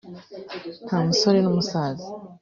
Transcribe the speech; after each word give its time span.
nta 0.85 0.97
musore 1.07 1.37
n’umusaza 1.41 2.05